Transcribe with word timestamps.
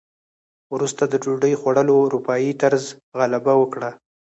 وروسته 0.73 1.03
د 1.07 1.13
ډوډۍ 1.23 1.53
خوړلو 1.61 1.93
اروپايي 2.07 2.51
طرز 2.61 2.83
غلبه 3.19 3.53
وکړه. 3.57 3.89